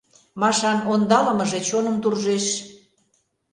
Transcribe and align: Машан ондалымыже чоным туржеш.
Машан 0.41 0.79
ондалымыже 0.91 1.59
чоным 1.67 1.95
туржеш. 2.03 2.45